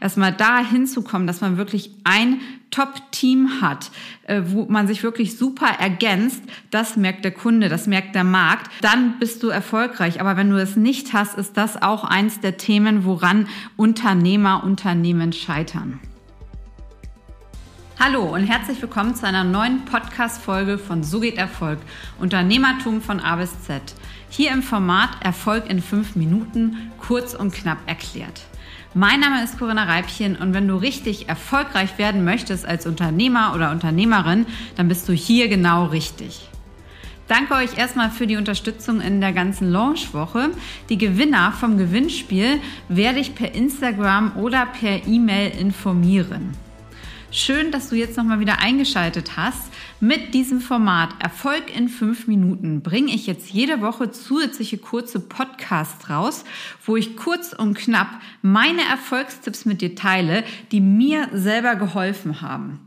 [0.00, 3.90] Erstmal da hinzukommen, dass man wirklich ein Top-Team hat,
[4.24, 8.70] äh, wo man sich wirklich super ergänzt, das merkt der Kunde, das merkt der Markt,
[8.80, 10.20] dann bist du erfolgreich.
[10.20, 15.32] Aber wenn du es nicht hast, ist das auch eins der Themen, woran Unternehmer, Unternehmen
[15.32, 15.98] scheitern.
[17.98, 21.80] Hallo und herzlich willkommen zu einer neuen Podcast-Folge von So geht Erfolg,
[22.20, 23.82] Unternehmertum von A bis Z.
[24.30, 28.42] Hier im Format Erfolg in fünf Minuten, kurz und knapp erklärt.
[28.94, 33.70] Mein Name ist Corinna Reibchen und wenn du richtig erfolgreich werden möchtest als Unternehmer oder
[33.70, 36.48] Unternehmerin, dann bist du hier genau richtig.
[37.26, 40.50] Danke euch erstmal für die Unterstützung in der ganzen Launchwoche.
[40.88, 46.54] Die Gewinner vom Gewinnspiel werde ich per Instagram oder per E-Mail informieren.
[47.30, 49.70] Schön, dass du jetzt nochmal wieder eingeschaltet hast.
[50.00, 56.08] Mit diesem Format Erfolg in fünf Minuten bringe ich jetzt jede Woche zusätzliche kurze Podcasts
[56.08, 56.44] raus,
[56.86, 58.08] wo ich kurz und knapp
[58.40, 60.42] meine Erfolgstipps mit dir teile,
[60.72, 62.80] die mir selber geholfen haben.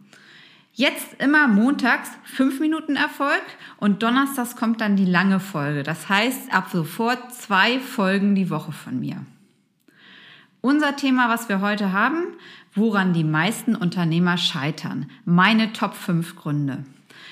[0.74, 3.44] Jetzt immer montags fünf Minuten Erfolg
[3.78, 5.84] und donnerstags kommt dann die lange Folge.
[5.84, 9.24] Das heißt ab sofort zwei Folgen die Woche von mir.
[10.64, 12.24] Unser Thema, was wir heute haben,
[12.76, 15.10] woran die meisten Unternehmer scheitern.
[15.26, 16.86] Meine Top 5 Gründe.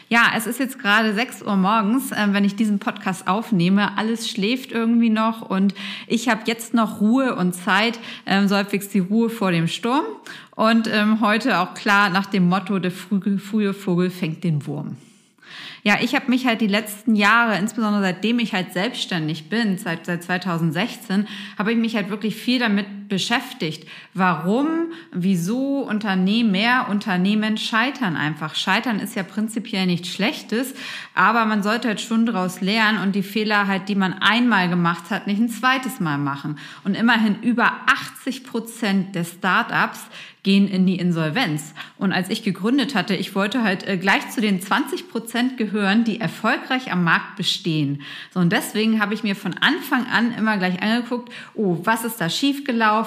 [0.07, 3.95] Ja, es ist jetzt gerade 6 Uhr morgens, äh, wenn ich diesen Podcast aufnehme.
[3.99, 5.75] Alles schläft irgendwie noch und
[6.07, 10.05] ich habe jetzt noch Ruhe und Zeit, ähm, so halbwegs die Ruhe vor dem Sturm.
[10.55, 14.97] Und ähm, heute auch klar nach dem Motto, der frühe, frühe Vogel fängt den Wurm.
[15.83, 20.07] Ja, ich habe mich halt die letzten Jahre, insbesondere seitdem ich halt selbstständig bin, seit,
[20.07, 21.27] seit 2016,
[21.59, 23.87] habe ich mich halt wirklich viel damit beschäftigt.
[24.13, 28.55] Warum, wieso Unternehmer, Unternehmen scheitern einfach.
[28.55, 30.73] Scheitern ist ja prinzipiell nichts Schlechtes,
[31.15, 35.09] aber man sollte halt schon daraus lernen und die Fehler halt, die man einmal gemacht
[35.09, 36.57] hat, nicht ein zweites Mal machen.
[36.83, 40.05] Und immerhin über 80 Prozent der Startups
[40.43, 41.73] gehen in die Insolvenz.
[41.97, 46.05] Und als ich gegründet hatte, ich wollte halt äh, gleich zu den 20 Prozent gehören,
[46.05, 48.01] die erfolgreich am Markt bestehen.
[48.33, 52.21] So, und deswegen habe ich mir von Anfang an immer gleich angeguckt, oh, was ist
[52.21, 52.98] da schiefgelaufen?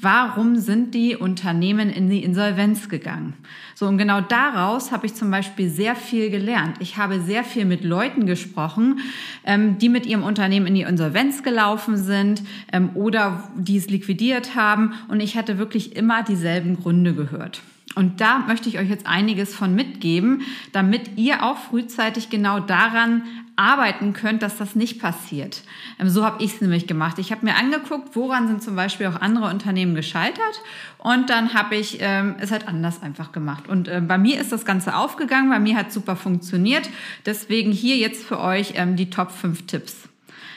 [0.00, 3.34] Warum sind die Unternehmen in die Insolvenz gegangen?
[3.74, 6.76] So, und genau daraus habe ich zum Beispiel sehr viel gelernt.
[6.80, 9.00] Ich habe sehr viel mit Leuten gesprochen,
[9.44, 12.42] ähm, die mit ihrem Unternehmen in die Insolvenz gelaufen sind
[12.72, 14.94] ähm, oder die es liquidiert haben.
[15.08, 17.62] Und ich hatte wirklich immer dieselben Gründe gehört.
[17.96, 20.42] Und da möchte ich euch jetzt einiges von mitgeben,
[20.72, 23.22] damit ihr auch frühzeitig genau daran
[23.56, 25.62] arbeiten könnt, dass das nicht passiert.
[25.98, 27.18] Ähm, so habe ich es nämlich gemacht.
[27.18, 30.60] Ich habe mir angeguckt, woran sind zum Beispiel auch andere Unternehmen gescheitert
[30.98, 33.66] und dann habe ich ähm, es halt anders einfach gemacht.
[33.66, 36.90] Und äh, bei mir ist das Ganze aufgegangen, bei mir hat super funktioniert.
[37.24, 40.06] Deswegen hier jetzt für euch ähm, die Top 5 Tipps.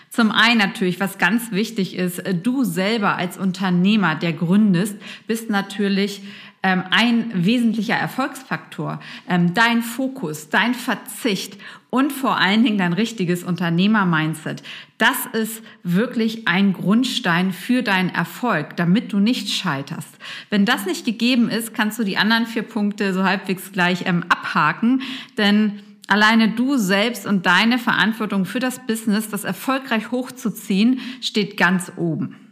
[0.10, 5.50] Zum einen natürlich, was ganz wichtig ist, äh, du selber als Unternehmer, der gründest, bist
[5.50, 6.22] natürlich
[6.64, 9.00] ähm, ein wesentlicher Erfolgsfaktor.
[9.28, 11.58] Ähm, dein Fokus, dein Verzicht
[11.90, 14.62] und vor allen Dingen dein richtiges Unternehmer-Mindset.
[14.98, 20.18] Das ist wirklich ein Grundstein für deinen Erfolg, damit du nicht scheiterst.
[20.50, 24.24] Wenn das nicht gegeben ist, kannst du die anderen vier Punkte so halbwegs gleich ähm,
[24.30, 25.02] abhaken,
[25.38, 31.92] denn Alleine du selbst und deine Verantwortung für das Business, das erfolgreich hochzuziehen, steht ganz
[31.98, 32.49] oben.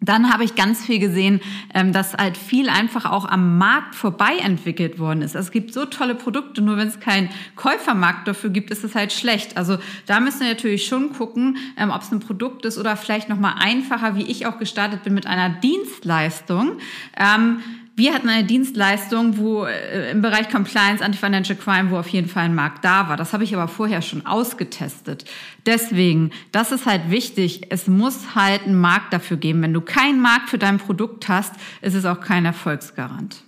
[0.00, 1.40] Dann habe ich ganz viel gesehen,
[1.72, 5.34] ähm, dass halt viel einfach auch am Markt vorbei entwickelt worden ist.
[5.34, 9.12] Es gibt so tolle Produkte, nur wenn es keinen Käufermarkt dafür gibt, ist es halt
[9.12, 9.56] schlecht.
[9.56, 13.30] Also da müssen wir natürlich schon gucken, ähm, ob es ein Produkt ist oder vielleicht
[13.30, 16.72] noch mal einfacher, wie ich auch gestartet bin mit einer Dienstleistung
[17.16, 17.60] ähm,
[17.96, 22.44] wir hatten eine Dienstleistung, wo äh, im Bereich Compliance, Anti-Financial Crime, wo auf jeden Fall
[22.44, 23.16] ein Markt da war.
[23.16, 25.24] Das habe ich aber vorher schon ausgetestet.
[25.64, 27.62] Deswegen, das ist halt wichtig.
[27.70, 29.62] Es muss halt einen Markt dafür geben.
[29.62, 33.42] Wenn du keinen Markt für dein Produkt hast, ist es auch kein Erfolgsgarant.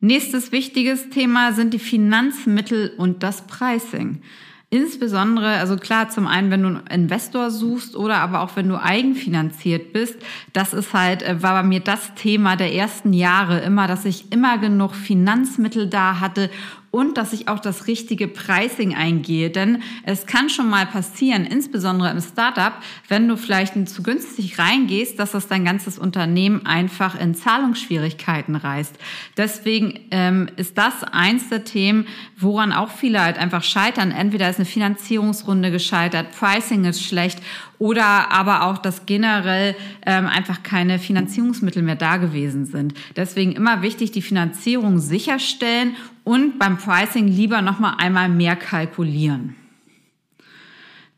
[0.00, 4.22] Nächstes wichtiges Thema sind die Finanzmittel und das Pricing.
[4.70, 8.76] Insbesondere, also klar, zum einen, wenn du einen Investor suchst oder aber auch wenn du
[8.76, 10.16] eigenfinanziert bist,
[10.52, 14.30] das ist halt, äh, war bei mir das Thema der ersten Jahre immer, dass ich
[14.30, 16.50] immer genug Finanzmittel da hatte,
[16.90, 19.50] und dass ich auch das richtige Pricing eingehe.
[19.50, 22.72] Denn es kann schon mal passieren, insbesondere im Startup,
[23.08, 28.94] wenn du vielleicht zu günstig reingehst, dass das dein ganzes Unternehmen einfach in Zahlungsschwierigkeiten reißt.
[29.36, 32.06] Deswegen ähm, ist das eins der Themen,
[32.36, 34.10] woran auch viele halt einfach scheitern.
[34.10, 37.40] Entweder ist eine Finanzierungsrunde gescheitert, Pricing ist schlecht
[37.78, 42.94] oder aber auch, dass generell ähm, einfach keine Finanzierungsmittel mehr da gewesen sind.
[43.16, 49.54] Deswegen immer wichtig, die Finanzierung sicherstellen und beim Pricing lieber noch mal einmal mehr kalkulieren.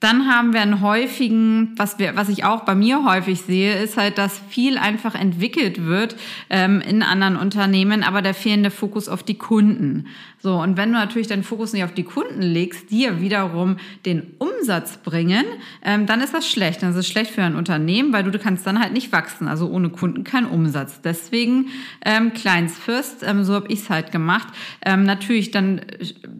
[0.00, 3.98] Dann haben wir einen häufigen, was wir, was ich auch bei mir häufig sehe, ist
[3.98, 6.16] halt, dass viel einfach entwickelt wird
[6.48, 10.06] ähm, in anderen Unternehmen, aber der fehlende Fokus auf die Kunden.
[10.42, 13.76] So, und wenn du natürlich deinen Fokus nicht auf die Kunden legst, die ja wiederum
[14.06, 15.44] den Umsatz bringen,
[15.84, 16.82] ähm, dann ist das schlecht.
[16.82, 19.48] Dann ist es schlecht für ein Unternehmen, weil du, du kannst dann halt nicht wachsen.
[19.48, 21.02] Also ohne Kunden kein Umsatz.
[21.02, 21.66] Deswegen
[22.06, 24.48] ähm, Kleins first, ähm, so habe ich es halt gemacht.
[24.82, 25.82] Ähm, natürlich, dann,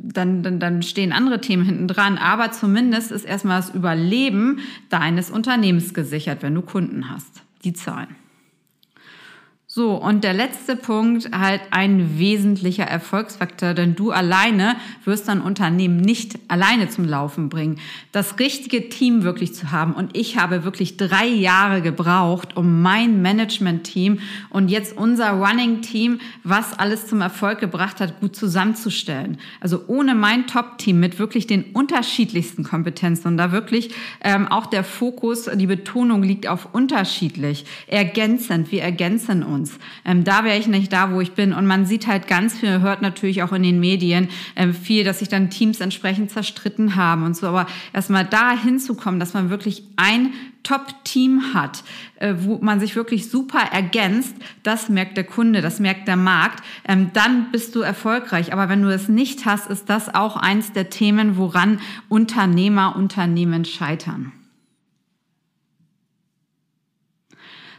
[0.02, 5.30] dann, dann, dann stehen andere Themen hinten dran, aber zumindest ist erstmal das Überleben deines
[5.30, 7.42] Unternehmens gesichert, wenn du Kunden hast.
[7.64, 8.16] Die Zahlen.
[9.72, 14.74] So, und der letzte Punkt, halt ein wesentlicher Erfolgsfaktor, denn du alleine
[15.04, 17.78] wirst dein Unternehmen nicht alleine zum Laufen bringen.
[18.10, 19.92] Das richtige Team wirklich zu haben.
[19.92, 24.18] Und ich habe wirklich drei Jahre gebraucht, um mein Management-Team
[24.48, 29.38] und jetzt unser Running-Team, was alles zum Erfolg gebracht hat, gut zusammenzustellen.
[29.60, 34.82] Also ohne mein Top-Team mit wirklich den unterschiedlichsten Kompetenzen und da wirklich ähm, auch der
[34.82, 39.78] Fokus, die Betonung liegt auf unterschiedlich, ergänzend, wir ergänzen uns uns.
[40.04, 41.52] Ähm, da wäre ich nicht da, wo ich bin.
[41.52, 45.20] Und man sieht halt ganz viel, hört natürlich auch in den Medien ähm, viel, dass
[45.20, 47.46] sich dann Teams entsprechend zerstritten haben und so.
[47.46, 51.82] Aber erstmal da hinzukommen, dass man wirklich ein Top-Team hat,
[52.16, 56.62] äh, wo man sich wirklich super ergänzt, das merkt der Kunde, das merkt der Markt,
[56.86, 58.52] ähm, dann bist du erfolgreich.
[58.52, 63.64] Aber wenn du es nicht hast, ist das auch eins der Themen, woran Unternehmer, Unternehmen
[63.64, 64.32] scheitern.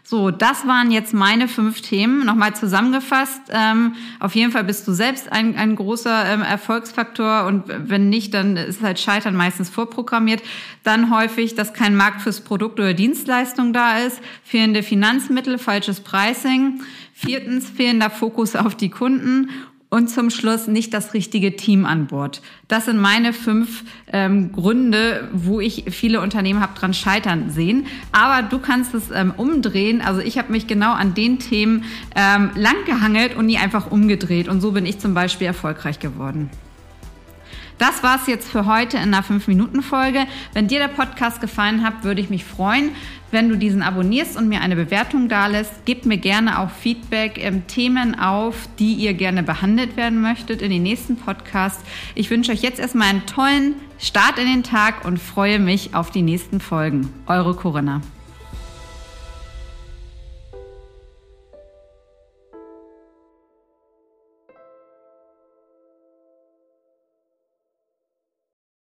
[0.04, 2.26] So, das waren jetzt meine fünf Themen.
[2.26, 3.42] Nochmal zusammengefasst.
[3.50, 8.34] Ähm, auf jeden Fall bist du selbst ein, ein großer ähm, Erfolgsfaktor und wenn nicht,
[8.34, 10.42] dann ist halt Scheitern meistens vorprogrammiert.
[10.84, 16.82] Dann häufig, dass kein Markt fürs Produkt oder Dienstleistung da ist, fehlende Finanzmittel, falsches Pricing.
[17.14, 19.50] Viertens, fehlender Fokus auf die Kunden
[19.92, 22.42] und zum Schluss nicht das richtige Team an Bord.
[22.70, 27.86] Das sind meine fünf ähm, Gründe, wo ich viele Unternehmen habe dran scheitern sehen.
[28.14, 30.02] Aber du kannst es ähm, umdrehen.
[30.02, 31.84] Also ich habe mich genau an den Themen
[32.16, 34.48] ähm, langgehangelt und nie einfach umgedreht.
[34.48, 36.50] Und so bin ich zum Beispiel erfolgreich geworden.
[37.82, 40.28] Das war's jetzt für heute in einer 5-Minuten-Folge.
[40.54, 42.92] Wenn dir der Podcast gefallen hat, würde ich mich freuen,
[43.32, 45.74] wenn du diesen abonnierst und mir eine Bewertung dalässt.
[45.86, 50.70] Gib mir gerne auch Feedback, ähm, Themen auf, die ihr gerne behandelt werden möchtet in
[50.70, 51.84] den nächsten Podcasts.
[52.14, 56.12] Ich wünsche euch jetzt erstmal einen tollen Start in den Tag und freue mich auf
[56.12, 57.12] die nächsten Folgen.
[57.26, 58.02] Eure Corinna.